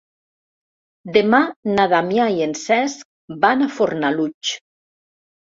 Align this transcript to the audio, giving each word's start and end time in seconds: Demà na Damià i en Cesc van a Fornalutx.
Demà 1.17 1.39
na 1.73 1.85
Damià 1.91 2.25
i 2.39 2.41
en 2.47 2.57
Cesc 2.63 3.37
van 3.45 3.63
a 3.67 3.71
Fornalutx. 3.77 4.57